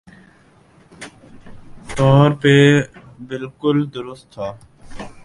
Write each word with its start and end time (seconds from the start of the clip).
طور 1.95 2.31
پہ 2.31 2.55
بالکل 3.27 3.85
درست 3.93 4.31
تھا 4.33 4.51